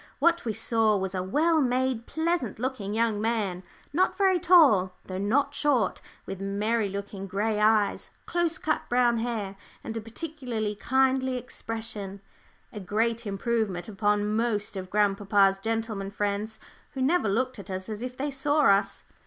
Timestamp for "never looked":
17.03-17.59